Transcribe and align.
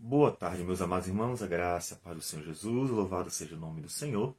Boa 0.00 0.30
tarde, 0.30 0.62
meus 0.62 0.80
amados 0.80 1.08
irmãos, 1.08 1.42
a 1.42 1.46
graça, 1.48 1.96
a 1.96 1.98
paz 1.98 2.16
do 2.16 2.22
Senhor 2.22 2.44
Jesus, 2.44 2.88
louvado 2.88 3.30
seja 3.30 3.56
o 3.56 3.58
nome 3.58 3.80
do 3.80 3.88
Senhor. 3.88 4.32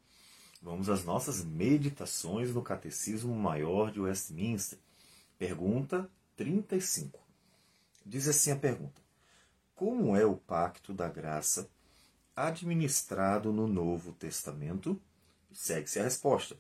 Vamos 0.61 0.87
às 0.87 1.03
nossas 1.03 1.43
meditações 1.43 2.53
no 2.53 2.61
Catecismo 2.61 3.35
Maior 3.35 3.91
de 3.91 3.99
Westminster. 3.99 4.79
Pergunta 5.37 6.09
35. 6.37 7.19
Diz 8.05 8.29
assim 8.29 8.51
a 8.51 8.55
pergunta: 8.55 9.01
Como 9.75 10.15
é 10.15 10.25
o 10.25 10.37
pacto 10.37 10.93
da 10.93 11.09
graça 11.09 11.69
administrado 12.33 13.51
no 13.51 13.67
Novo 13.67 14.13
Testamento? 14.13 14.99
Segue-se 15.51 15.99
a 15.99 16.03
resposta. 16.03 16.55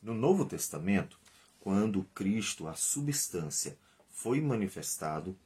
No 0.00 0.14
Novo 0.14 0.46
Testamento, 0.46 1.20
quando 1.60 2.02
Cristo, 2.14 2.66
a 2.66 2.72
substância, 2.72 3.76
foi 4.08 4.40
manifestado, 4.40 5.38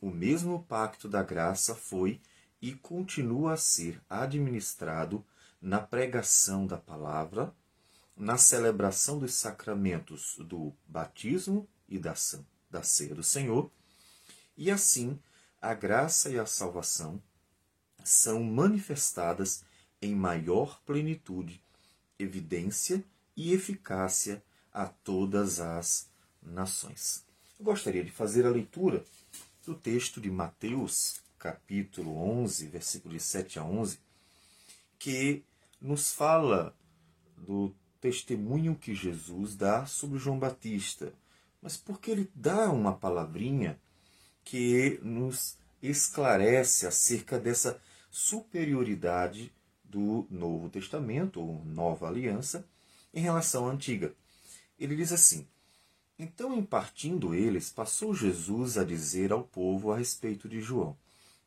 o 0.00 0.10
mesmo 0.10 0.62
pacto 0.64 1.08
da 1.08 1.22
graça 1.22 1.74
foi 1.74 2.20
e 2.60 2.72
continua 2.72 3.54
a 3.54 3.56
ser 3.56 4.00
administrado 4.08 5.24
na 5.60 5.80
pregação 5.80 6.66
da 6.66 6.76
palavra, 6.76 7.54
na 8.16 8.38
celebração 8.38 9.18
dos 9.18 9.34
sacramentos 9.34 10.36
do 10.38 10.72
batismo 10.86 11.68
e 11.88 11.98
da, 11.98 12.14
da 12.70 12.82
ceia 12.82 13.14
do 13.14 13.22
Senhor, 13.22 13.70
e 14.56 14.70
assim 14.70 15.18
a 15.60 15.74
graça 15.74 16.30
e 16.30 16.38
a 16.38 16.46
salvação 16.46 17.20
são 18.04 18.42
manifestadas 18.42 19.64
em 20.00 20.14
maior 20.14 20.80
plenitude, 20.84 21.62
evidência 22.18 23.04
e 23.36 23.52
eficácia 23.52 24.42
a 24.72 24.86
todas 24.86 25.60
as 25.60 26.08
nações. 26.42 27.24
Eu 27.58 27.64
gostaria 27.64 28.04
de 28.04 28.10
fazer 28.10 28.46
a 28.46 28.50
leitura 28.50 29.04
do 29.66 29.74
texto 29.74 30.20
de 30.20 30.30
Mateus, 30.30 31.20
capítulo 31.40 32.16
11, 32.16 32.68
versículos 32.68 33.20
7 33.24 33.58
a 33.58 33.64
11, 33.64 33.98
que 34.96 35.44
nos 35.80 36.12
fala 36.12 36.72
do 37.36 37.74
testemunho 38.00 38.76
que 38.76 38.94
Jesus 38.94 39.56
dá 39.56 39.84
sobre 39.84 40.20
João 40.20 40.38
Batista, 40.38 41.12
mas 41.60 41.76
porque 41.76 42.12
ele 42.12 42.30
dá 42.32 42.70
uma 42.70 42.94
palavrinha 42.94 43.76
que 44.44 45.00
nos 45.02 45.58
esclarece 45.82 46.86
acerca 46.86 47.36
dessa 47.36 47.82
superioridade 48.08 49.52
do 49.82 50.28
Novo 50.30 50.70
Testamento, 50.70 51.40
ou 51.40 51.64
Nova 51.64 52.06
Aliança, 52.06 52.64
em 53.12 53.20
relação 53.20 53.68
à 53.68 53.72
Antiga. 53.72 54.14
Ele 54.78 54.94
diz 54.94 55.10
assim: 55.10 55.48
então, 56.18 56.54
em 56.54 56.64
partindo 56.64 57.34
eles, 57.34 57.70
passou 57.70 58.14
Jesus 58.14 58.78
a 58.78 58.84
dizer 58.84 59.32
ao 59.32 59.44
povo 59.44 59.92
a 59.92 59.98
respeito 59.98 60.48
de 60.48 60.60
João: 60.60 60.96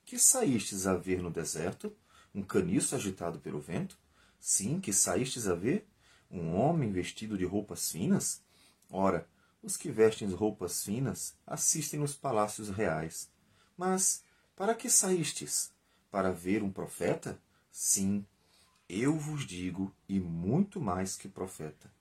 Que 0.05 0.19
saístes 0.19 0.85
a 0.85 0.95
ver 0.95 1.21
no 1.21 1.31
deserto? 1.31 1.95
Um 2.33 2.43
caniço 2.43 2.95
agitado 2.95 3.39
pelo 3.39 3.59
vento? 3.59 3.97
Sim, 4.39 4.79
que 4.79 4.93
saístes 4.93 5.47
a 5.47 5.55
ver? 5.55 5.87
Um 6.29 6.55
homem 6.55 6.91
vestido 6.91 7.37
de 7.37 7.45
roupas 7.45 7.91
finas? 7.91 8.43
Ora, 8.89 9.27
os 9.61 9.75
que 9.75 9.91
vestem 9.91 10.29
roupas 10.29 10.83
finas 10.83 11.35
assistem 11.45 11.99
nos 11.99 12.15
palácios 12.15 12.69
reais. 12.69 13.29
Mas 13.75 14.23
para 14.55 14.75
que 14.75 14.89
saístes? 14.89 15.71
Para 16.11 16.31
ver 16.31 16.61
um 16.63 16.71
profeta? 16.71 17.41
Sim, 17.71 18.25
eu 18.87 19.17
vos 19.17 19.45
digo, 19.45 19.93
e 20.07 20.19
muito 20.19 20.79
mais 20.79 21.15
que 21.15 21.27
profeta. 21.27 21.91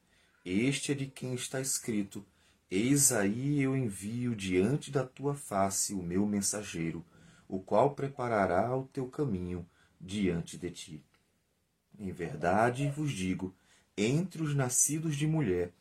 Este 0.45 0.93
é 0.93 0.95
de 0.95 1.07
quem 1.07 1.35
está 1.35 1.61
escrito: 1.61 2.25
Eis 2.71 3.13
aí 3.13 3.63
eu 3.63 3.75
envio 3.75 4.37
diante 4.37 4.91
da 4.91 5.03
tua 5.03 5.35
face 5.35 5.95
o 5.95 6.03
meu 6.03 6.27
mensageiro, 6.27 7.03
o 7.49 7.59
qual 7.59 7.95
preparará 7.95 8.77
o 8.77 8.85
teu 8.85 9.09
caminho 9.09 9.67
diante 9.99 10.59
de 10.59 10.71
ti. 10.71 11.05
Em 11.99 12.13
verdade 12.13 12.91
vos 12.91 13.11
digo: 13.11 13.55
entre 13.97 14.43
os 14.43 14.55
nascidos 14.55 15.17
de 15.17 15.27
mulher, 15.27 15.73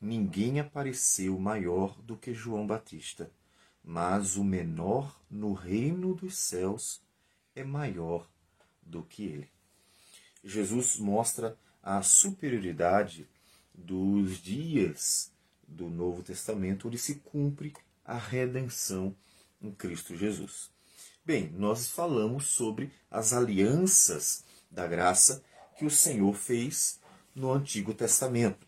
ninguém 0.00 0.60
apareceu 0.60 1.38
maior 1.38 2.00
do 2.00 2.16
que 2.16 2.32
João 2.32 2.66
Batista, 2.66 3.30
mas 3.84 4.36
o 4.36 4.42
menor 4.42 5.20
no 5.30 5.52
reino 5.52 6.14
dos 6.14 6.38
céus 6.38 7.02
é 7.54 7.62
maior 7.62 8.26
do 8.82 9.02
que 9.02 9.24
ele. 9.24 9.50
Jesus 10.42 10.96
mostra 10.96 11.54
a 11.82 12.00
superioridade 12.00 13.28
dos 13.74 14.38
dias 14.38 15.30
do 15.70 15.88
Novo 15.88 16.22
Testamento, 16.22 16.88
onde 16.88 16.98
se 16.98 17.16
cumpre 17.16 17.72
a 18.04 18.16
redenção 18.16 19.14
em 19.62 19.70
Cristo 19.70 20.16
Jesus. 20.16 20.70
Bem, 21.24 21.50
nós 21.50 21.88
falamos 21.88 22.46
sobre 22.46 22.92
as 23.10 23.32
alianças 23.32 24.44
da 24.70 24.86
graça 24.86 25.42
que 25.78 25.84
o 25.84 25.90
Senhor 25.90 26.34
fez 26.34 26.98
no 27.34 27.52
Antigo 27.52 27.94
Testamento. 27.94 28.66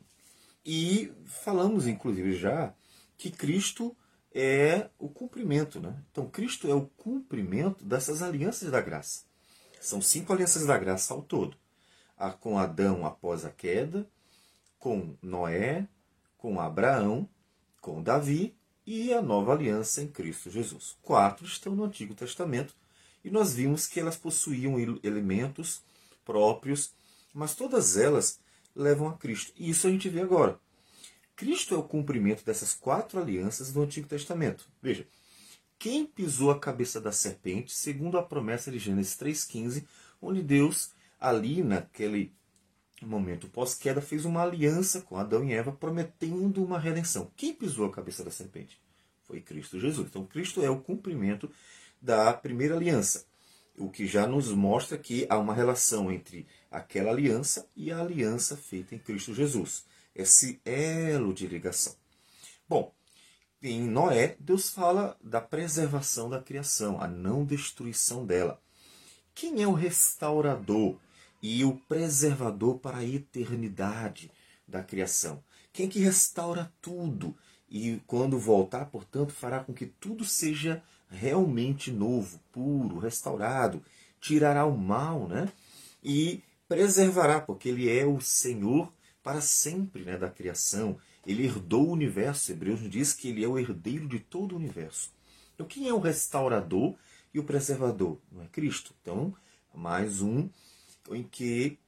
E 0.65 1.13
falamos, 1.25 1.87
inclusive, 1.87 2.35
já 2.35 2.73
que 3.19 3.31
Cristo 3.31 3.97
é 4.33 4.89
o 4.99 5.09
cumprimento. 5.09 5.81
Né? 5.81 5.95
Então, 6.11 6.29
Cristo 6.29 6.69
é 6.69 6.75
o 6.75 6.87
cumprimento 6.97 7.85
dessas 7.85 8.23
alianças 8.23 8.71
da 8.71 8.81
graça. 8.81 9.25
São 9.81 10.01
cinco 10.01 10.33
alianças 10.33 10.67
da 10.67 10.79
graça 10.79 11.13
ao 11.13 11.23
todo: 11.23 11.57
a 12.17 12.31
com 12.31 12.59
Adão 12.59 13.05
após 13.05 13.45
a 13.45 13.51
queda, 13.51 14.09
com 14.79 15.17
Noé, 15.21 15.89
com 16.43 16.61
Abraão, 16.61 17.29
com 17.81 18.03
Davi 18.03 18.53
e 18.85 19.15
a 19.15 19.23
nova 19.23 19.53
aliança 19.53 20.03
em 20.03 20.09
Cristo 20.09 20.51
Jesus. 20.51 20.97
Quatro 21.01 21.47
estão 21.47 21.73
no 21.73 21.85
Antigo 21.85 22.17
Testamento 22.17 22.75
e 23.25 23.31
nós 23.31 23.55
vimos 23.55 23.87
que 23.87 24.01
elas 24.01 24.17
possuíam 24.17 24.77
elementos 25.05 25.85
próprios, 26.25 26.93
mas 27.33 27.55
todas 27.55 27.97
elas 27.97 28.41
levam 28.75 29.07
a 29.07 29.17
Cristo. 29.17 29.53
E 29.57 29.71
isso 29.71 29.87
a 29.87 29.91
gente 29.91 30.09
vê 30.09 30.21
agora. 30.21 30.59
Cristo 31.37 31.77
é 31.77 31.79
o 31.79 31.85
cumprimento 31.85 32.45
dessas 32.45 32.75
quatro 32.75 33.21
alianças 33.21 33.73
do 33.73 33.81
Antigo 33.81 34.09
Testamento. 34.09 34.69
Veja, 34.83 35.07
quem 35.79 36.05
pisou 36.05 36.51
a 36.51 36.59
cabeça 36.59 37.01
da 37.01 37.13
serpente, 37.13 37.73
segundo 37.73 38.19
a 38.19 38.23
promessa 38.23 38.69
de 38.69 38.81
Gênesis 38.81 39.15
3,15, 39.15 39.87
onde 40.21 40.43
Deus, 40.43 40.91
ali 41.21 41.63
naquele 41.63 42.33
momento 43.07 43.49
pós-queda, 43.49 44.01
fez 44.01 44.25
uma 44.25 44.43
aliança 44.43 45.01
com 45.01 45.17
Adão 45.17 45.45
e 45.45 45.53
Eva, 45.53 45.73
prometendo 45.73 46.65
uma 46.65 46.79
redenção. 46.79 47.31
Quem 47.37 47.55
pisou 47.55 47.87
a 47.87 47.93
cabeça 47.93 48.25
da 48.25 48.31
serpente? 48.31 48.81
Foi 49.25 49.41
Cristo 49.41 49.79
Jesus. 49.79 50.09
Então, 50.09 50.27
Cristo 50.27 50.63
é 50.63 50.71
o 50.71 50.81
cumprimento 50.81 51.51
da 52.01 52.33
primeira 52.33 52.77
aliança, 52.77 53.25
o 53.79 53.89
que 53.89 54.07
já 54.07 54.27
nos 54.27 54.49
mostra 54.49 54.99
que 54.99 55.27
há 55.29 55.39
uma 55.39 55.55
relação 55.55 56.11
entre 56.11 56.47
aquela 56.71 57.11
aliança 57.11 57.69
e 57.77 57.93
a 57.93 58.01
aliança 58.01 58.57
feita 58.57 58.95
em 58.95 58.99
Cristo 58.99 59.33
Jesus. 59.33 59.85
Esse 60.15 60.61
elo 60.65 61.33
de 61.33 61.47
ligação. 61.47 61.95
Bom, 62.69 62.93
em 63.63 63.83
Noé, 63.83 64.37
Deus 64.41 64.71
fala 64.71 65.17
da 65.23 65.41
preservação 65.41 66.29
da 66.29 66.43
criação, 66.43 67.01
a 67.01 67.07
não 67.07 67.45
destruição 67.45 68.27
dela. 68.27 68.61
Quem 69.35 69.63
é 69.63 69.67
o 69.67 69.73
restaurador? 69.73 70.97
E 71.43 71.65
o 71.65 71.75
preservador 71.75 72.79
para 72.79 72.99
a 72.99 73.05
eternidade 73.05 74.31
da 74.67 74.83
criação. 74.83 75.43
Quem 75.73 75.89
que 75.89 75.99
restaura 75.99 76.73
tudo 76.81 77.37
e 77.69 78.01
quando 78.07 78.39
voltar, 78.39 78.87
portanto, 78.87 79.33
fará 79.33 79.61
com 79.61 79.73
que 79.73 79.87
tudo 79.87 80.25
seja 80.25 80.83
realmente 81.09 81.91
novo, 81.91 82.39
puro, 82.53 82.99
restaurado, 82.99 83.83
tirará 84.21 84.65
o 84.65 84.77
mal, 84.77 85.27
né? 85.27 85.51
E 86.03 86.43
preservará, 86.69 87.41
porque 87.41 87.69
ele 87.69 87.91
é 87.91 88.07
o 88.07 88.21
Senhor 88.21 88.93
para 89.23 89.41
sempre, 89.41 90.03
né, 90.03 90.17
da 90.17 90.29
criação. 90.29 90.99
Ele 91.27 91.45
herdou 91.45 91.89
o 91.89 91.93
universo. 91.93 92.53
Hebreus 92.53 92.81
diz 92.91 93.13
que 93.13 93.29
ele 93.29 93.45
é 93.45 93.49
o 93.49 93.59
herdeiro 93.59 94.09
de 94.09 94.19
todo 94.19 94.53
o 94.53 94.57
universo. 94.57 95.13
Então, 95.55 95.67
quem 95.67 95.89
é 95.89 95.95
o 95.95 96.01
restaurador 96.01 96.95
e 97.33 97.39
o 97.39 97.45
preservador? 97.45 98.19
Não 98.31 98.43
é 98.43 98.47
Cristo? 98.49 98.95
Então, 99.01 99.35
mais 99.75 100.21
um 100.21 100.49
em 101.11 101.23
que 101.23 101.79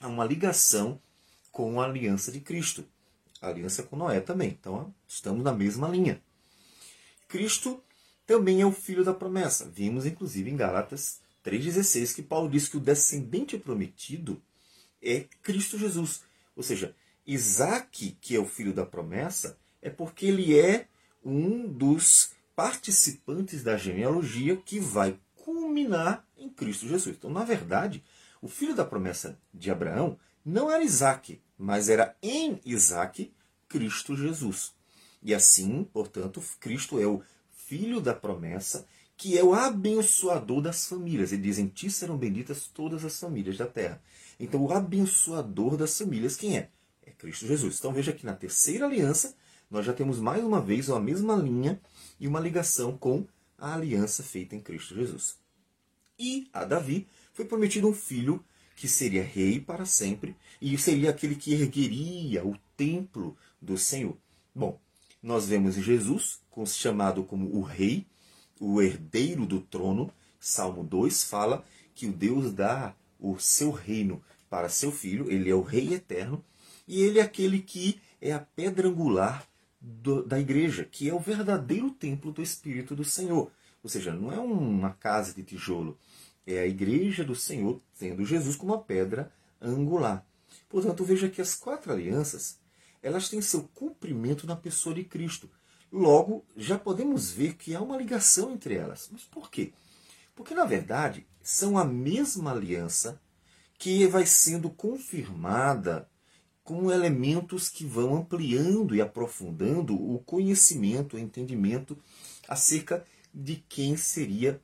há 0.00 0.08
uma 0.08 0.24
ligação 0.24 1.00
com 1.50 1.80
a 1.80 1.84
aliança 1.84 2.30
de 2.30 2.40
Cristo, 2.40 2.84
a 3.40 3.48
aliança 3.48 3.82
com 3.82 3.96
Noé 3.96 4.20
também. 4.20 4.48
Então 4.48 4.92
estamos 5.06 5.44
na 5.44 5.52
mesma 5.52 5.88
linha. 5.88 6.20
Cristo 7.28 7.82
também 8.26 8.60
é 8.60 8.66
o 8.66 8.72
filho 8.72 9.04
da 9.04 9.14
promessa. 9.14 9.68
Vimos 9.68 10.06
inclusive 10.06 10.50
em 10.50 10.56
Gálatas 10.56 11.20
3,16 11.44 12.14
que 12.14 12.22
Paulo 12.22 12.48
diz 12.48 12.68
que 12.68 12.76
o 12.76 12.80
descendente 12.80 13.58
prometido 13.58 14.40
é 15.02 15.26
Cristo 15.42 15.78
Jesus. 15.78 16.22
Ou 16.56 16.62
seja, 16.62 16.94
Isaac, 17.26 18.16
que 18.20 18.34
é 18.34 18.38
o 18.38 18.46
filho 18.46 18.72
da 18.72 18.86
promessa, 18.86 19.58
é 19.80 19.90
porque 19.90 20.26
ele 20.26 20.58
é 20.58 20.88
um 21.24 21.66
dos 21.66 22.32
participantes 22.56 23.62
da 23.62 23.76
genealogia 23.76 24.56
que 24.56 24.78
vai 24.78 25.18
culminar 25.36 26.26
em 26.38 26.48
Cristo 26.48 26.86
Jesus. 26.86 27.16
Então, 27.16 27.30
na 27.30 27.44
verdade, 27.44 28.02
o 28.44 28.48
filho 28.48 28.74
da 28.74 28.84
promessa 28.84 29.38
de 29.54 29.70
Abraão 29.70 30.18
não 30.44 30.70
era 30.70 30.84
Isaac, 30.84 31.40
mas 31.56 31.88
era 31.88 32.14
em 32.22 32.60
Isaac 32.62 33.32
Cristo 33.66 34.14
Jesus. 34.14 34.74
E 35.22 35.34
assim, 35.34 35.82
portanto, 35.84 36.42
Cristo 36.60 37.00
é 37.00 37.06
o 37.06 37.22
filho 37.50 38.02
da 38.02 38.12
promessa 38.12 38.86
que 39.16 39.38
é 39.38 39.42
o 39.42 39.54
abençoador 39.54 40.60
das 40.60 40.86
famílias. 40.86 41.32
Ele 41.32 41.40
diz: 41.40 41.58
Em 41.58 41.68
ti 41.68 41.90
serão 41.90 42.18
benditas 42.18 42.66
todas 42.66 43.02
as 43.02 43.18
famílias 43.18 43.56
da 43.56 43.66
terra. 43.66 44.02
Então, 44.38 44.62
o 44.62 44.70
abençoador 44.70 45.78
das 45.78 45.96
famílias, 45.96 46.36
quem 46.36 46.58
é? 46.58 46.68
É 47.02 47.12
Cristo 47.12 47.46
Jesus. 47.46 47.78
Então, 47.78 47.94
veja 47.94 48.12
que 48.12 48.26
na 48.26 48.34
terceira 48.34 48.84
aliança, 48.84 49.34
nós 49.70 49.86
já 49.86 49.94
temos 49.94 50.20
mais 50.20 50.44
uma 50.44 50.60
vez 50.60 50.90
a 50.90 51.00
mesma 51.00 51.34
linha 51.34 51.80
e 52.20 52.28
uma 52.28 52.40
ligação 52.40 52.94
com 52.94 53.26
a 53.56 53.72
aliança 53.72 54.22
feita 54.22 54.54
em 54.54 54.60
Cristo 54.60 54.94
Jesus. 54.94 55.38
E 56.18 56.46
a 56.52 56.66
Davi 56.66 57.08
foi 57.34 57.44
prometido 57.44 57.88
um 57.88 57.92
filho 57.92 58.42
que 58.76 58.88
seria 58.88 59.22
rei 59.22 59.60
para 59.60 59.84
sempre 59.84 60.36
e 60.60 60.76
seria 60.78 61.10
aquele 61.10 61.34
que 61.34 61.52
ergueria 61.52 62.44
o 62.44 62.56
templo 62.76 63.36
do 63.60 63.76
Senhor. 63.76 64.16
Bom, 64.54 64.80
nós 65.22 65.46
vemos 65.46 65.76
em 65.76 65.82
Jesus 65.82 66.40
chamado 66.66 67.24
como 67.24 67.54
o 67.56 67.62
rei, 67.62 68.06
o 68.60 68.80
herdeiro 68.80 69.44
do 69.44 69.60
trono. 69.60 70.12
Salmo 70.38 70.84
2 70.84 71.24
fala 71.24 71.64
que 71.94 72.06
o 72.06 72.12
Deus 72.12 72.52
dá 72.52 72.94
o 73.18 73.38
seu 73.38 73.70
reino 73.70 74.22
para 74.48 74.68
seu 74.68 74.92
filho, 74.92 75.30
ele 75.30 75.50
é 75.50 75.54
o 75.54 75.62
rei 75.62 75.94
eterno, 75.94 76.44
e 76.86 77.00
ele 77.00 77.18
é 77.18 77.22
aquele 77.22 77.60
que 77.60 78.00
é 78.20 78.32
a 78.32 78.38
pedra 78.38 78.88
angular 78.88 79.44
do, 79.80 80.22
da 80.22 80.38
igreja, 80.38 80.84
que 80.84 81.08
é 81.08 81.14
o 81.14 81.18
verdadeiro 81.18 81.90
templo 81.90 82.30
do 82.30 82.42
Espírito 82.42 82.94
do 82.94 83.04
Senhor. 83.04 83.50
Ou 83.82 83.90
seja, 83.90 84.12
não 84.12 84.32
é 84.32 84.38
uma 84.38 84.90
casa 84.90 85.34
de 85.34 85.42
tijolo, 85.42 85.98
é 86.46 86.60
a 86.60 86.66
igreja 86.66 87.24
do 87.24 87.34
Senhor, 87.34 87.80
tendo 87.98 88.24
Jesus 88.24 88.56
como 88.56 88.74
a 88.74 88.78
pedra 88.78 89.32
angular. 89.60 90.26
Portanto, 90.68 91.04
veja 91.04 91.28
que 91.28 91.40
as 91.40 91.54
quatro 91.54 91.92
alianças, 91.92 92.58
elas 93.02 93.28
têm 93.28 93.40
seu 93.40 93.62
cumprimento 93.74 94.46
na 94.46 94.56
pessoa 94.56 94.94
de 94.94 95.04
Cristo. 95.04 95.48
Logo, 95.90 96.44
já 96.56 96.78
podemos 96.78 97.30
ver 97.30 97.54
que 97.54 97.74
há 97.74 97.80
uma 97.80 97.96
ligação 97.96 98.52
entre 98.52 98.74
elas. 98.74 99.08
Mas 99.12 99.22
por 99.22 99.50
quê? 99.50 99.72
Porque, 100.34 100.54
na 100.54 100.64
verdade, 100.64 101.26
são 101.42 101.78
a 101.78 101.84
mesma 101.84 102.50
aliança 102.50 103.20
que 103.78 104.06
vai 104.06 104.26
sendo 104.26 104.70
confirmada 104.70 106.08
com 106.64 106.90
elementos 106.90 107.68
que 107.68 107.84
vão 107.84 108.16
ampliando 108.16 108.94
e 108.94 109.00
aprofundando 109.00 109.94
o 109.94 110.18
conhecimento, 110.20 111.16
o 111.16 111.20
entendimento 111.20 111.96
acerca 112.48 113.04
de 113.32 113.56
quem 113.68 113.96
seria 113.96 114.60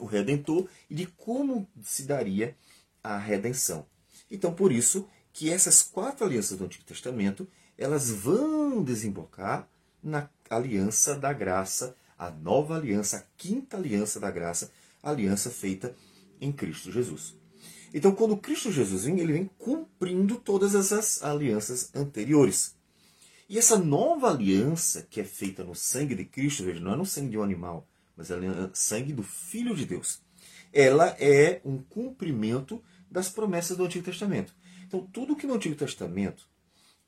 o 0.00 0.06
redentor 0.06 0.68
e 0.88 0.94
de 0.94 1.06
como 1.06 1.68
se 1.82 2.04
daria 2.04 2.56
a 3.02 3.18
redenção. 3.18 3.86
Então, 4.30 4.52
por 4.52 4.72
isso 4.72 5.06
que 5.32 5.50
essas 5.50 5.82
quatro 5.82 6.24
alianças 6.24 6.58
do 6.58 6.64
Antigo 6.64 6.84
Testamento, 6.84 7.46
elas 7.76 8.10
vão 8.10 8.82
desembocar 8.82 9.68
na 10.02 10.28
aliança 10.48 11.14
da 11.14 11.32
graça, 11.32 11.94
a 12.18 12.30
nova 12.30 12.76
aliança, 12.76 13.18
a 13.18 13.22
quinta 13.36 13.76
aliança 13.76 14.18
da 14.18 14.30
graça, 14.30 14.70
a 15.02 15.10
aliança 15.10 15.50
feita 15.50 15.94
em 16.40 16.52
Cristo 16.52 16.90
Jesus. 16.90 17.36
Então, 17.92 18.14
quando 18.14 18.36
Cristo 18.36 18.70
Jesus 18.70 19.04
vem, 19.04 19.18
ele 19.18 19.32
vem 19.32 19.50
cumprindo 19.58 20.36
todas 20.36 20.74
essas 20.74 21.22
alianças 21.22 21.90
anteriores. 21.94 22.76
E 23.48 23.58
essa 23.58 23.76
nova 23.76 24.30
aliança 24.30 25.06
que 25.10 25.20
é 25.20 25.24
feita 25.24 25.64
no 25.64 25.74
sangue 25.74 26.14
de 26.14 26.24
Cristo, 26.24 26.64
veja, 26.64 26.78
não 26.78 26.92
é 26.92 26.96
no 26.96 27.04
sangue 27.04 27.30
de 27.30 27.38
um 27.38 27.42
animal, 27.42 27.88
mas 28.20 28.30
é 28.30 28.36
no 28.36 28.70
sangue 28.74 29.14
do 29.14 29.22
Filho 29.22 29.74
de 29.74 29.86
Deus. 29.86 30.20
Ela 30.70 31.16
é 31.18 31.62
um 31.64 31.78
cumprimento 31.78 32.84
das 33.10 33.30
promessas 33.30 33.78
do 33.78 33.84
Antigo 33.84 34.04
Testamento. 34.04 34.54
Então, 34.86 35.08
tudo 35.10 35.34
que 35.34 35.46
no 35.46 35.54
Antigo 35.54 35.74
Testamento 35.74 36.46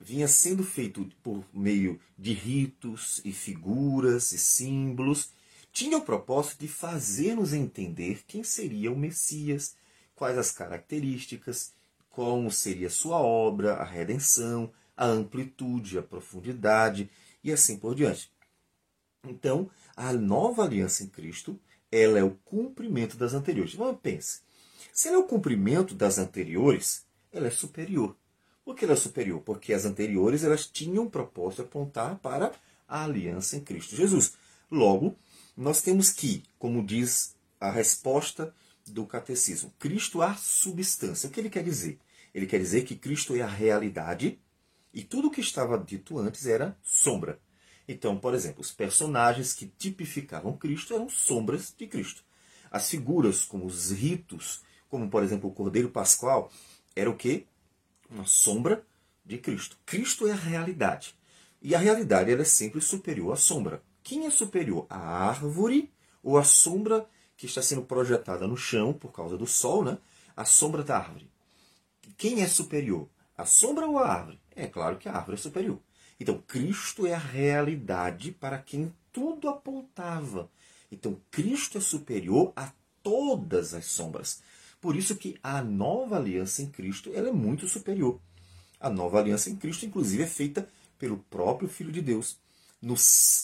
vinha 0.00 0.26
sendo 0.26 0.64
feito 0.64 1.06
por 1.22 1.44
meio 1.52 2.00
de 2.18 2.32
ritos 2.32 3.20
e 3.26 3.30
figuras 3.30 4.32
e 4.32 4.38
símbolos, 4.38 5.32
tinha 5.70 5.98
o 5.98 6.02
propósito 6.02 6.60
de 6.60 6.68
fazer-nos 6.68 7.52
entender 7.52 8.22
quem 8.26 8.42
seria 8.42 8.90
o 8.90 8.96
Messias, 8.96 9.76
quais 10.14 10.38
as 10.38 10.50
características, 10.50 11.74
como 12.08 12.50
seria 12.50 12.88
sua 12.88 13.18
obra, 13.18 13.74
a 13.74 13.84
redenção, 13.84 14.72
a 14.96 15.04
amplitude, 15.04 15.98
a 15.98 16.02
profundidade 16.02 17.10
e 17.44 17.52
assim 17.52 17.76
por 17.76 17.94
diante. 17.94 18.32
Então, 19.24 19.70
a 19.96 20.12
nova 20.12 20.64
aliança 20.64 21.02
em 21.02 21.08
Cristo, 21.08 21.58
ela 21.90 22.18
é 22.18 22.24
o 22.24 22.36
cumprimento 22.44 23.16
das 23.16 23.34
anteriores. 23.34 23.74
Vamos 23.74 24.00
pense. 24.00 24.40
Se 24.92 25.08
ela 25.08 25.18
é 25.18 25.20
o 25.20 25.24
cumprimento 25.24 25.94
das 25.94 26.18
anteriores, 26.18 27.04
ela 27.32 27.46
é 27.46 27.50
superior. 27.50 28.16
Por 28.64 28.76
que 28.76 28.84
ela 28.84 28.94
é 28.94 28.96
superior? 28.96 29.40
Porque 29.40 29.72
as 29.72 29.84
anteriores 29.84 30.44
elas 30.44 30.66
tinham 30.66 31.08
proposto 31.08 31.62
apontar 31.62 32.16
para 32.18 32.52
a 32.88 33.04
aliança 33.04 33.56
em 33.56 33.60
Cristo 33.60 33.96
Jesus. 33.96 34.34
Logo, 34.70 35.16
nós 35.56 35.82
temos 35.82 36.10
que, 36.10 36.42
como 36.58 36.84
diz 36.84 37.34
a 37.60 37.70
resposta 37.70 38.54
do 38.86 39.06
catecismo. 39.06 39.72
Cristo 39.78 40.22
a 40.22 40.34
substância. 40.34 41.28
O 41.28 41.32
que 41.32 41.40
ele 41.40 41.50
quer 41.50 41.62
dizer? 41.62 41.98
Ele 42.34 42.46
quer 42.46 42.58
dizer 42.58 42.84
que 42.84 42.96
Cristo 42.96 43.34
é 43.34 43.42
a 43.42 43.46
realidade 43.46 44.38
e 44.92 45.02
tudo 45.02 45.28
o 45.28 45.30
que 45.30 45.40
estava 45.40 45.78
dito 45.78 46.18
antes 46.18 46.46
era 46.46 46.76
sombra. 46.82 47.38
Então, 47.86 48.16
por 48.16 48.34
exemplo, 48.34 48.60
os 48.60 48.70
personagens 48.70 49.52
que 49.52 49.66
tipificavam 49.66 50.56
Cristo 50.56 50.94
eram 50.94 51.08
sombras 51.08 51.74
de 51.76 51.86
Cristo. 51.86 52.22
As 52.70 52.88
figuras, 52.88 53.44
como 53.44 53.66
os 53.66 53.90
ritos, 53.90 54.62
como 54.88 55.08
por 55.10 55.22
exemplo 55.22 55.50
o 55.50 55.52
Cordeiro 55.52 55.90
Pascual, 55.90 56.50
era 56.94 57.10
o 57.10 57.16
que? 57.16 57.46
Uma 58.08 58.24
sombra 58.24 58.84
de 59.24 59.38
Cristo. 59.38 59.78
Cristo 59.84 60.26
é 60.26 60.32
a 60.32 60.36
realidade. 60.36 61.14
E 61.60 61.74
a 61.74 61.78
realidade 61.78 62.30
ela 62.30 62.42
é 62.42 62.46
sempre 62.46 62.80
superior 62.80 63.32
à 63.32 63.36
sombra. 63.36 63.82
Quem 64.02 64.26
é 64.26 64.30
superior? 64.30 64.86
A 64.90 64.98
árvore 64.98 65.90
ou 66.22 66.36
a 66.36 66.44
sombra 66.44 67.06
que 67.36 67.46
está 67.46 67.62
sendo 67.62 67.82
projetada 67.82 68.46
no 68.46 68.56
chão 68.56 68.92
por 68.92 69.12
causa 69.12 69.36
do 69.36 69.46
sol, 69.46 69.84
né? 69.84 69.98
a 70.36 70.44
sombra 70.44 70.82
da 70.82 70.98
árvore. 70.98 71.30
Quem 72.16 72.42
é 72.42 72.48
superior? 72.48 73.08
A 73.36 73.44
sombra 73.44 73.86
ou 73.86 73.98
a 73.98 74.08
árvore? 74.08 74.40
É 74.54 74.66
claro 74.66 74.98
que 74.98 75.08
a 75.08 75.14
árvore 75.14 75.36
é 75.36 75.40
superior. 75.40 75.80
Então, 76.22 76.40
Cristo 76.46 77.04
é 77.04 77.14
a 77.14 77.18
realidade 77.18 78.30
para 78.30 78.56
quem 78.56 78.94
tudo 79.12 79.48
apontava. 79.48 80.48
Então, 80.88 81.20
Cristo 81.32 81.78
é 81.78 81.80
superior 81.80 82.52
a 82.54 82.70
todas 83.02 83.74
as 83.74 83.86
sombras. 83.86 84.40
Por 84.80 84.94
isso 84.94 85.16
que 85.16 85.36
a 85.42 85.60
nova 85.60 86.16
aliança 86.16 86.62
em 86.62 86.66
Cristo 86.66 87.10
ela 87.12 87.28
é 87.28 87.32
muito 87.32 87.66
superior. 87.66 88.20
A 88.78 88.88
nova 88.88 89.18
aliança 89.18 89.50
em 89.50 89.56
Cristo, 89.56 89.84
inclusive, 89.84 90.22
é 90.22 90.26
feita 90.28 90.68
pelo 90.96 91.18
próprio 91.28 91.68
Filho 91.68 91.90
de 91.90 92.00
Deus, 92.00 92.36
no, 92.80 92.94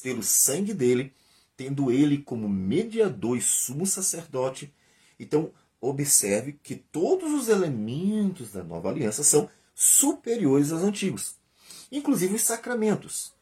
pelo 0.00 0.22
sangue 0.22 0.72
dele, 0.72 1.12
tendo 1.56 1.90
ele 1.90 2.19
como 2.19 2.48
mediador 2.48 3.36
e 3.36 3.42
sumo 3.42 3.86
sacerdote. 3.86 4.72
Então, 5.19 5.50
observe 5.81 6.52
que 6.62 6.76
todos 6.76 7.32
os 7.32 7.48
elementos 7.48 8.53
da 8.53 8.62
nova 8.62 8.88
aliança 8.88 9.24
são 9.24 9.50
superiores 9.74 10.70
aos 10.70 10.84
antigos, 10.84 11.37
inclusive 11.90 12.34
os 12.34 12.42
sacramentos. 12.42 13.32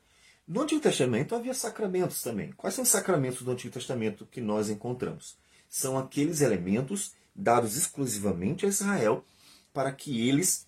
No 0.47 0.63
Antigo 0.63 0.81
Testamento 0.81 1.35
havia 1.35 1.55
sacramentos 1.55 2.23
também. 2.23 2.53
Quais 2.53 2.75
são 2.75 2.85
os 2.85 2.91
sacramentos 2.91 3.43
do 3.43 3.51
Antigo 3.51 3.75
Testamento 3.75 4.27
que 4.27 4.41
nós 4.41 4.69
encontramos? 4.71 5.37
São 5.69 5.99
aqueles 5.99 6.41
elementos 6.41 7.13
dados 7.35 7.77
exclusivamente 7.77 8.65
a 8.65 8.69
Israel 8.69 9.25
para 9.73 9.93
que 9.93 10.29
eles 10.29 10.67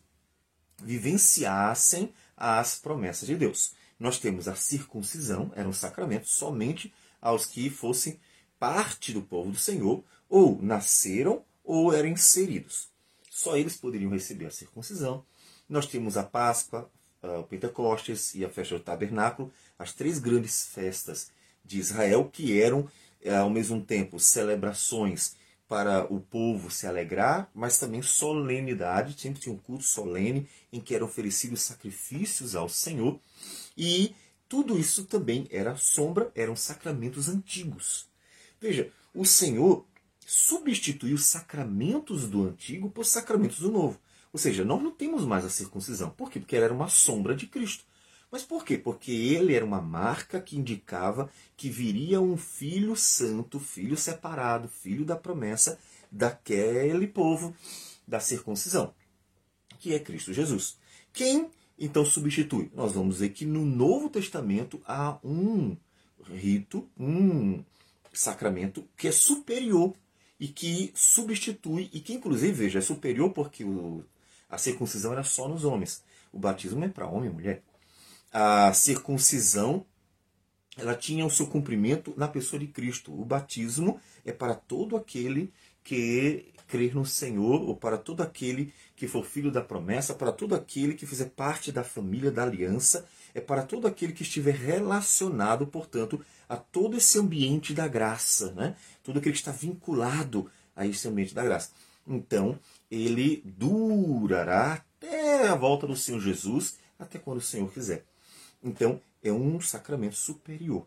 vivenciassem 0.82 2.12
as 2.36 2.78
promessas 2.78 3.28
de 3.28 3.36
Deus. 3.36 3.72
Nós 3.98 4.18
temos 4.18 4.46
a 4.46 4.54
circuncisão, 4.54 5.52
era 5.56 5.68
um 5.68 5.72
sacramento 5.72 6.28
somente 6.28 6.92
aos 7.20 7.46
que 7.46 7.70
fossem 7.70 8.20
parte 8.58 9.12
do 9.12 9.22
povo 9.22 9.50
do 9.50 9.58
Senhor, 9.58 10.04
ou 10.28 10.60
nasceram 10.60 11.44
ou 11.64 11.92
eram 11.92 12.08
inseridos. 12.08 12.88
Só 13.30 13.56
eles 13.56 13.76
poderiam 13.76 14.10
receber 14.10 14.46
a 14.46 14.50
circuncisão. 14.50 15.24
Nós 15.68 15.86
temos 15.86 16.16
a 16.16 16.22
Páscoa, 16.22 16.90
o 17.22 17.42
Pentecostes 17.42 18.34
e 18.34 18.44
a 18.44 18.48
festa 18.48 18.78
do 18.78 18.84
Tabernáculo, 18.84 19.52
as 19.78 19.92
três 19.92 20.18
grandes 20.18 20.66
festas 20.66 21.30
de 21.64 21.78
Israel, 21.78 22.28
que 22.32 22.60
eram, 22.60 22.88
eh, 23.20 23.36
ao 23.36 23.50
mesmo 23.50 23.80
tempo, 23.82 24.18
celebrações 24.18 25.36
para 25.68 26.10
o 26.10 26.20
povo 26.20 26.70
se 26.70 26.86
alegrar, 26.86 27.50
mas 27.54 27.78
também 27.78 28.00
solenidade, 28.00 29.20
sempre 29.20 29.40
tinha 29.40 29.54
um 29.54 29.58
culto 29.58 29.84
solene 29.84 30.48
em 30.72 30.80
que 30.80 30.94
eram 30.94 31.06
oferecidos 31.06 31.60
sacrifícios 31.60 32.56
ao 32.56 32.68
Senhor. 32.68 33.20
E 33.76 34.14
tudo 34.48 34.78
isso 34.78 35.04
também 35.04 35.46
era 35.50 35.76
sombra, 35.76 36.32
eram 36.34 36.56
sacramentos 36.56 37.28
antigos. 37.28 38.08
Veja, 38.58 38.90
o 39.14 39.26
Senhor 39.26 39.84
substituiu 40.26 41.16
os 41.16 41.26
sacramentos 41.26 42.28
do 42.28 42.44
antigo 42.44 42.90
por 42.90 43.04
sacramentos 43.04 43.58
do 43.58 43.70
novo. 43.70 44.00
Ou 44.32 44.38
seja, 44.38 44.64
nós 44.64 44.82
não 44.82 44.90
temos 44.90 45.24
mais 45.24 45.44
a 45.44 45.50
circuncisão. 45.50 46.10
Por 46.10 46.30
quê? 46.30 46.38
Porque 46.38 46.56
ela 46.56 46.66
era 46.66 46.74
uma 46.74 46.88
sombra 46.88 47.34
de 47.34 47.46
Cristo. 47.46 47.84
Mas 48.30 48.42
por 48.42 48.64
quê? 48.64 48.76
Porque 48.76 49.10
ele 49.10 49.54
era 49.54 49.64
uma 49.64 49.80
marca 49.80 50.40
que 50.40 50.58
indicava 50.58 51.30
que 51.56 51.70
viria 51.70 52.20
um 52.20 52.36
filho 52.36 52.94
santo, 52.94 53.58
filho 53.58 53.96
separado, 53.96 54.68
filho 54.68 55.04
da 55.04 55.16
promessa 55.16 55.78
daquele 56.10 57.06
povo 57.06 57.54
da 58.06 58.20
circuncisão, 58.20 58.94
que 59.78 59.94
é 59.94 59.98
Cristo 59.98 60.32
Jesus. 60.32 60.78
Quem 61.12 61.50
então 61.78 62.04
substitui? 62.04 62.70
Nós 62.74 62.92
vamos 62.92 63.20
ver 63.20 63.30
que 63.30 63.46
no 63.46 63.64
Novo 63.64 64.10
Testamento 64.10 64.80
há 64.86 65.18
um 65.24 65.76
rito, 66.30 66.86
um 66.98 67.62
sacramento 68.12 68.84
que 68.96 69.08
é 69.08 69.12
superior 69.12 69.94
e 70.40 70.48
que 70.48 70.92
substitui, 70.94 71.88
e 71.92 72.00
que 72.00 72.12
inclusive, 72.12 72.52
veja, 72.52 72.78
é 72.78 72.82
superior 72.82 73.30
porque 73.30 73.64
o, 73.64 74.04
a 74.48 74.58
circuncisão 74.58 75.12
era 75.12 75.24
só 75.24 75.48
nos 75.48 75.64
homens. 75.64 76.02
O 76.32 76.38
batismo 76.38 76.84
é 76.84 76.88
para 76.88 77.06
homem 77.06 77.30
e 77.30 77.32
mulher. 77.32 77.62
A 78.32 78.72
circuncisão 78.72 79.84
ela 80.76 80.94
tinha 80.94 81.26
o 81.26 81.30
seu 81.30 81.46
cumprimento 81.46 82.14
na 82.16 82.28
pessoa 82.28 82.60
de 82.60 82.68
Cristo. 82.68 83.12
O 83.12 83.24
batismo 83.24 84.00
é 84.24 84.32
para 84.32 84.54
todo 84.54 84.96
aquele 84.96 85.52
que 85.82 86.52
crer 86.68 86.94
no 86.94 87.04
Senhor, 87.04 87.62
ou 87.62 87.74
para 87.74 87.96
todo 87.96 88.22
aquele 88.22 88.72
que 88.94 89.08
for 89.08 89.24
filho 89.24 89.50
da 89.50 89.62
promessa, 89.62 90.14
para 90.14 90.30
todo 90.30 90.54
aquele 90.54 90.94
que 90.94 91.06
fizer 91.06 91.30
parte 91.30 91.72
da 91.72 91.82
família 91.82 92.30
da 92.30 92.42
aliança, 92.42 93.06
é 93.34 93.40
para 93.40 93.62
todo 93.62 93.86
aquele 93.86 94.12
que 94.12 94.22
estiver 94.22 94.54
relacionado, 94.54 95.66
portanto, 95.66 96.22
a 96.46 96.56
todo 96.56 96.96
esse 96.96 97.18
ambiente 97.18 97.72
da 97.72 97.88
graça, 97.88 98.52
né? 98.52 98.76
Tudo 99.02 99.18
aquele 99.18 99.32
que 99.32 99.38
está 99.38 99.50
vinculado 99.50 100.50
a 100.76 100.86
esse 100.86 101.08
ambiente 101.08 101.34
da 101.34 101.42
graça. 101.42 101.70
Então, 102.08 102.58
ele 102.90 103.42
durará 103.44 104.72
até 104.72 105.46
a 105.46 105.54
volta 105.54 105.86
do 105.86 105.94
Senhor 105.94 106.20
Jesus, 106.20 106.78
até 106.98 107.18
quando 107.18 107.38
o 107.38 107.42
Senhor 107.42 107.70
quiser. 107.70 108.04
Então, 108.64 109.00
é 109.22 109.30
um 109.30 109.60
sacramento 109.60 110.16
superior. 110.16 110.86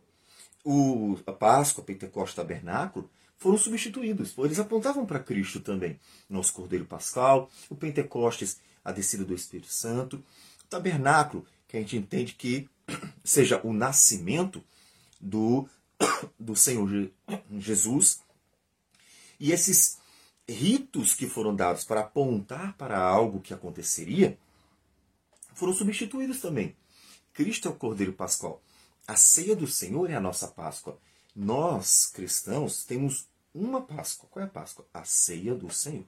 O, 0.64 1.18
a 1.26 1.32
Páscoa, 1.32 1.84
Pentecostes, 1.84 2.36
Tabernáculo 2.36 3.10
foram 3.38 3.58
substituídos. 3.58 4.34
Eles 4.38 4.60
apontavam 4.60 5.06
para 5.06 5.20
Cristo 5.20 5.60
também. 5.60 6.00
Nosso 6.30 6.54
Cordeiro 6.54 6.86
Pascal, 6.86 7.50
o 7.70 7.76
Pentecostes, 7.76 8.60
a 8.84 8.92
descida 8.92 9.24
do 9.24 9.36
Espírito 9.36 9.72
Santo, 9.72 10.18
o 10.64 10.68
Tabernáculo, 10.70 11.46
que 11.68 11.78
a 11.78 11.80
gente 11.80 11.98
entende 11.98 12.34
que 12.34 12.68
seja 13.24 13.62
o 13.64 13.74
nascimento 13.74 14.64
do, 15.20 15.68
do 16.40 16.56
Senhor 16.56 17.10
Jesus. 17.58 18.22
E 19.40 19.52
esses 19.52 20.01
ritos 20.52 21.14
que 21.14 21.28
foram 21.28 21.56
dados 21.56 21.84
para 21.84 22.02
apontar 22.02 22.76
para 22.78 23.00
algo 23.00 23.42
que 23.42 23.54
aconteceria 23.54 24.38
foram 25.54 25.74
substituídos 25.74 26.40
também. 26.40 26.76
Cristo 27.34 27.68
é 27.68 27.72
o 27.72 27.76
Cordeiro 27.76 28.14
Pascual. 28.14 28.62
A 29.08 29.16
ceia 29.16 29.56
do 29.56 29.68
Senhor 29.68 30.10
é 30.10 30.16
a 30.16 30.22
nossa 30.22 30.48
Páscoa. 30.48 30.98
Nós, 31.36 32.08
cristãos, 32.08 32.84
temos 32.84 33.28
uma 33.54 33.82
Páscoa. 33.82 34.30
Qual 34.30 34.44
é 34.44 34.48
a 34.48 34.52
Páscoa? 34.52 34.86
A 34.94 35.04
ceia 35.04 35.56
do 35.56 35.72
Senhor. 35.72 36.06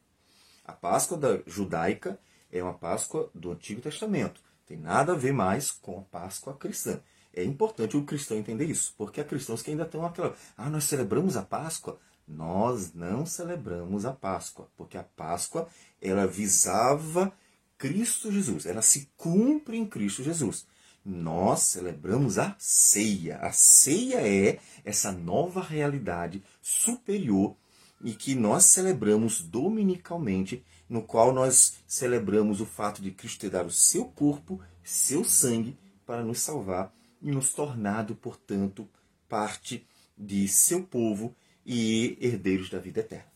A 0.66 0.74
Páscoa 0.74 1.18
da 1.18 1.40
judaica 1.46 2.20
é 2.52 2.64
uma 2.64 2.74
Páscoa 2.74 3.30
do 3.34 3.52
Antigo 3.52 3.82
Testamento. 3.82 4.42
Tem 4.66 4.78
nada 4.78 5.14
a 5.14 5.18
ver 5.18 5.34
mais 5.34 5.72
com 5.72 6.00
a 6.00 6.04
Páscoa 6.04 6.56
cristã. 6.56 7.02
É 7.34 7.44
importante 7.44 7.98
o 7.98 8.06
cristão 8.06 8.38
entender 8.38 8.66
isso, 8.66 8.94
porque 8.98 9.20
há 9.20 9.24
cristãos 9.24 9.62
que 9.62 9.72
ainda 9.72 9.84
estão 9.84 10.06
aquela. 10.06 10.36
Ah, 10.56 10.70
nós 10.70 10.84
celebramos 10.84 11.36
a 11.36 11.42
Páscoa. 11.42 12.00
Nós 12.28 12.94
não 12.94 13.26
celebramos 13.26 14.06
a 14.06 14.14
Páscoa, 14.14 14.70
porque 14.78 14.98
a 14.98 15.04
Páscoa 15.04 15.68
ela 16.02 16.26
visava 16.26 17.34
Cristo 17.78 18.32
Jesus, 18.32 18.66
ela 18.66 18.82
se 18.82 19.10
cumpre 19.18 19.78
em 19.78 19.86
Cristo 19.86 20.24
Jesus 20.24 20.66
nós 21.06 21.62
celebramos 21.64 22.38
a 22.38 22.56
ceia. 22.58 23.38
A 23.40 23.52
ceia 23.52 24.26
é 24.26 24.60
essa 24.86 25.12
nova 25.12 25.62
realidade 25.62 26.42
superior 26.62 27.56
e 28.02 28.14
que 28.14 28.36
nós 28.36 28.66
celebramos 28.66 29.42
dominicalmente, 29.42 30.64
no 30.90 31.02
qual 31.02 31.34
nós 31.34 31.78
celebramos 31.88 32.62
o 32.62 32.66
fato 32.66 33.02
de 33.02 33.12
Cristo 33.12 33.42
ter 33.42 33.50
dado 33.50 33.68
o 33.68 33.72
seu 33.72 34.06
corpo, 34.06 34.62
seu 34.84 35.24
sangue 35.24 35.78
para 36.06 36.24
nos 36.24 36.40
salvar 36.40 36.94
e 37.22 37.32
nos 37.32 37.54
tornado, 37.54 38.16
portanto, 38.16 38.88
parte 39.28 39.86
de 40.18 40.48
seu 40.48 40.84
povo 40.84 41.36
e 41.66 42.18
herdeiros 42.20 42.70
da 42.70 42.80
vida 42.80 43.00
eterna. 43.00 43.32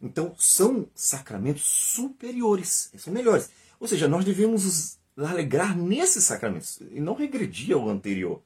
Então, 0.00 0.34
são 0.38 0.88
sacramentos 0.94 1.62
superiores, 1.62 2.90
são 2.96 3.12
melhores. 3.12 3.50
Ou 3.78 3.86
seja, 3.86 4.08
nós 4.08 4.24
devemos 4.24 4.98
alegrar 5.16 5.76
nesses 5.76 6.24
sacramentos 6.24 6.80
e 6.90 7.00
não 7.00 7.14
regredir 7.14 7.74
ao 7.74 7.88
anterior. 7.88 8.42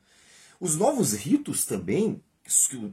Os 0.60 0.76
novos 0.76 1.12
ritos 1.12 1.64
também, 1.64 2.20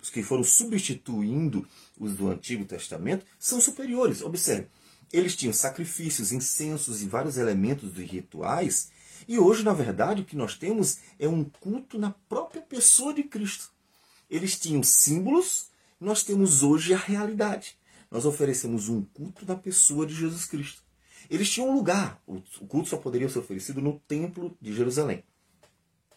os 0.02 0.10
que 0.10 0.24
foram 0.24 0.44
substituindo 0.44 1.68
os 2.00 2.14
do 2.14 2.30
Antigo 2.30 2.66
Testamento, 2.66 3.26
são 3.40 3.60
superiores. 3.60 4.22
Observe, 4.22 4.68
eles 5.12 5.36
tinham 5.36 5.54
sacrifícios, 5.54 6.32
incensos 6.32 7.02
e 7.02 7.08
vários 7.08 7.38
elementos 7.38 7.94
de 7.94 8.04
rituais, 8.04 8.92
e 9.28 9.40
hoje, 9.40 9.64
na 9.64 9.74
verdade, 9.74 10.22
o 10.22 10.26
que 10.26 10.36
nós 10.36 10.56
temos 10.56 10.98
é 11.18 11.28
um 11.28 11.44
culto 11.44 11.98
na 11.98 12.12
própria 12.28 12.62
pessoa 12.62 13.14
de 13.14 13.24
Cristo. 13.24 13.72
Eles 14.30 14.60
tinham 14.60 14.84
símbolos, 14.84 15.68
nós 16.00 16.24
temos 16.24 16.64
hoje 16.64 16.94
a 16.94 16.98
realidade. 16.98 17.78
Nós 18.10 18.26
oferecemos 18.26 18.90
um 18.90 19.02
culto 19.02 19.46
na 19.46 19.56
pessoa 19.56 20.06
de 20.06 20.14
Jesus 20.14 20.46
Cristo. 20.46 20.84
Eles 21.30 21.50
tinham 21.50 21.70
um 21.70 21.76
lugar, 21.76 22.22
o 22.28 22.42
culto 22.68 22.90
só 22.90 22.98
poderia 22.98 23.30
ser 23.30 23.40
oferecido 23.40 23.82
no 23.82 24.00
templo 24.08 24.56
de 24.62 24.74
Jerusalém. 24.74 25.24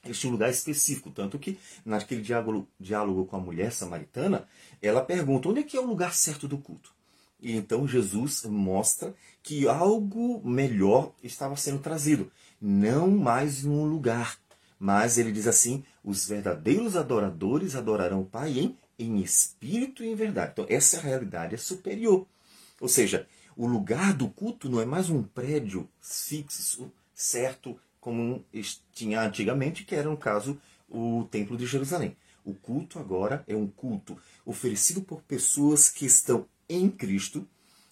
Eles 0.04 0.18
tinham 0.18 0.30
um 0.30 0.34
lugar 0.34 0.50
específico, 0.50 1.10
tanto 1.10 1.38
que 1.38 1.58
naquele 1.84 2.22
diálogo, 2.22 2.68
diálogo 2.78 3.26
com 3.26 3.36
a 3.36 3.40
mulher 3.40 3.72
samaritana, 3.72 4.48
ela 4.80 5.02
pergunta 5.02 5.48
onde 5.48 5.60
é 5.60 5.62
que 5.62 5.76
é 5.76 5.80
o 5.80 5.86
lugar 5.86 6.14
certo 6.14 6.46
do 6.46 6.58
culto. 6.58 6.94
E 7.40 7.54
então 7.54 7.86
Jesus 7.86 8.44
mostra 8.44 9.14
que 9.42 9.68
algo 9.68 10.40
melhor 10.46 11.12
estava 11.22 11.56
sendo 11.56 11.80
trazido, 11.80 12.30
não 12.60 13.10
mais 13.10 13.62
num 13.62 13.84
lugar, 13.84 14.38
mas 14.78 15.18
ele 15.18 15.32
diz 15.32 15.46
assim: 15.46 15.84
os 16.02 16.26
verdadeiros 16.26 16.96
adoradores 16.96 17.74
adorarão 17.74 18.22
o 18.22 18.26
Pai 18.26 18.58
em, 18.58 18.76
em 18.98 19.20
espírito 19.20 20.02
e 20.02 20.08
em 20.08 20.14
verdade. 20.14 20.52
Então, 20.52 20.66
essa 20.68 21.00
realidade 21.00 21.54
é 21.54 21.58
superior. 21.58 22.26
Ou 22.80 22.88
seja, 22.88 23.26
o 23.56 23.66
lugar 23.66 24.12
do 24.12 24.28
culto 24.28 24.68
não 24.68 24.80
é 24.80 24.84
mais 24.84 25.08
um 25.08 25.22
prédio 25.22 25.88
fixo, 26.00 26.92
certo, 27.14 27.78
como 28.00 28.44
tinha 28.92 29.22
antigamente, 29.22 29.84
que 29.84 29.94
era, 29.94 30.08
no 30.08 30.16
caso, 30.16 30.60
o 30.88 31.26
Templo 31.30 31.56
de 31.56 31.66
Jerusalém. 31.66 32.16
O 32.44 32.54
culto 32.54 32.98
agora 32.98 33.42
é 33.48 33.56
um 33.56 33.66
culto 33.66 34.16
oferecido 34.44 35.02
por 35.02 35.22
pessoas 35.22 35.90
que 35.90 36.06
estão 36.06 36.46
em 36.68 36.88
Cristo, 36.88 37.48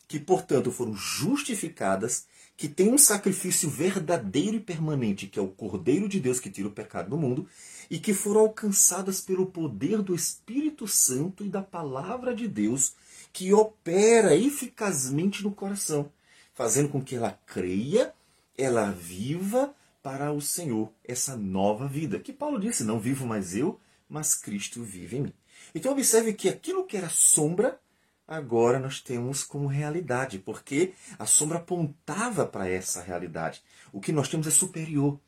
que, 0.07 0.21
portanto, 0.21 0.71
foram 0.71 0.95
justificadas, 0.95 2.27
que 2.57 2.69
têm 2.69 2.93
um 2.93 2.99
sacrifício 2.99 3.69
verdadeiro 3.69 4.57
e 4.57 4.61
permanente, 4.61 5.27
que 5.27 5.39
é 5.39 5.43
o 5.43 5.49
Cordeiro 5.49 6.09
de 6.09 6.21
Deus 6.21 6.39
que 6.39 6.51
tira 6.51 6.69
o 6.69 6.73
pecado 6.73 7.11
do 7.11 7.19
mundo, 7.19 7.49
e 7.91 7.99
que 7.99 8.15
foram 8.15 8.43
alcançadas 8.43 9.21
pelo 9.21 9.47
poder 9.47 10.01
do 10.03 10.15
Espírito 10.15 10.87
Santo 10.87 11.45
e 11.45 11.49
da 11.49 11.63
palavra 11.63 12.35
de 12.35 12.47
Deus 12.49 12.95
que 13.33 13.53
opera 13.53 14.37
eficazmente 14.37 15.43
no 15.43 15.51
coração, 15.51 16.11
fazendo 16.55 16.89
com 16.89 17.03
que 17.03 17.17
ela 17.17 17.39
creia, 17.45 18.15
ela 18.57 18.93
viva 18.93 19.75
para 20.03 20.33
o 20.33 20.41
Senhor 20.41 20.93
essa 21.05 21.37
nova 21.37 21.89
vida. 21.89 22.21
Que 22.21 22.33
Paulo 22.33 22.61
disse: 22.61 22.85
Não 22.85 23.01
vivo 23.01 23.27
mais 23.27 23.57
eu, 23.57 23.81
mas 24.09 24.35
Cristo 24.35 24.85
vive 24.85 25.17
em 25.17 25.23
mim. 25.23 25.33
Então, 25.75 25.91
observe 25.91 26.33
que 26.33 26.49
aquilo 26.49 26.85
que 26.85 26.97
era 26.97 27.09
sombra, 27.09 27.81
agora 28.27 28.79
nós 28.79 29.01
temos 29.01 29.45
como 29.45 29.67
realidade, 29.67 30.39
porque 30.39 30.95
a 31.19 31.27
sombra 31.27 31.59
apontava 31.59 32.47
para 32.47 32.69
essa 32.69 33.03
realidade. 33.03 33.63
O 33.93 34.01
que 34.01 34.13
nós 34.13 34.29
temos 34.29 34.47
é 34.47 34.51
superior. 34.51 35.19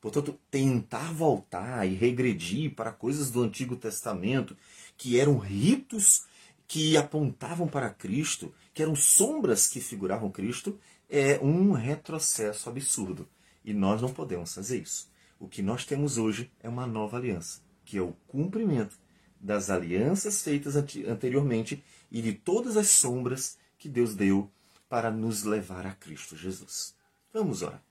Portanto, 0.00 0.38
tentar 0.50 1.12
voltar 1.12 1.86
e 1.88 1.94
regredir 1.94 2.74
para 2.74 2.92
coisas 2.92 3.30
do 3.30 3.42
Antigo 3.42 3.74
Testamento, 3.74 4.56
que 4.96 5.18
eram 5.18 5.38
ritos 5.38 6.26
que 6.66 6.96
apontavam 6.96 7.66
para 7.66 7.90
Cristo, 7.90 8.52
que 8.74 8.82
eram 8.82 8.94
sombras 8.94 9.66
que 9.66 9.80
figuravam 9.80 10.30
Cristo, 10.30 10.78
é 11.08 11.38
um 11.42 11.72
retrocesso 11.72 12.68
absurdo. 12.68 13.28
E 13.64 13.72
nós 13.72 14.02
não 14.02 14.12
podemos 14.12 14.54
fazer 14.54 14.82
isso. 14.82 15.10
O 15.38 15.48
que 15.48 15.62
nós 15.62 15.84
temos 15.84 16.18
hoje 16.18 16.50
é 16.62 16.68
uma 16.68 16.86
nova 16.86 17.16
aliança, 17.16 17.60
que 17.84 17.96
é 17.96 18.02
o 18.02 18.14
cumprimento 18.28 18.98
das 19.44 19.68
alianças 19.68 20.40
feitas 20.40 20.74
anteriormente 20.74 21.84
e 22.10 22.22
de 22.22 22.32
todas 22.32 22.78
as 22.78 22.88
sombras 22.88 23.58
que 23.76 23.90
Deus 23.90 24.14
deu 24.14 24.50
para 24.88 25.10
nos 25.10 25.42
levar 25.42 25.86
a 25.86 25.92
Cristo 25.92 26.34
Jesus. 26.34 26.94
Vamos 27.30 27.60
orar. 27.60 27.82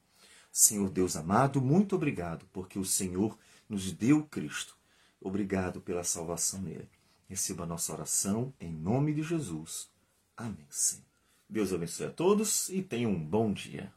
Senhor 0.52 0.90
Deus 0.90 1.16
amado, 1.16 1.62
muito 1.62 1.96
obrigado 1.96 2.48
porque 2.52 2.80
o 2.80 2.86
Senhor 2.86 3.38
nos 3.70 3.92
deu 3.92 4.24
Cristo. 4.24 4.76
Obrigado 5.22 5.80
pela 5.80 6.04
salvação 6.04 6.60
nele. 6.60 6.90
Receba 7.30 7.66
a 7.66 7.68
nossa 7.68 7.94
oração 7.94 8.52
em 8.60 8.74
nome 8.74 9.14
de 9.14 9.22
Jesus. 9.22 9.92
Amém. 10.36 10.66
Senhor. 10.72 11.06
Deus 11.48 11.72
abençoe 11.72 12.08
a 12.08 12.12
todos 12.12 12.70
e 12.70 12.82
tenha 12.82 13.08
um 13.08 13.24
bom 13.24 13.54
dia. 13.54 13.94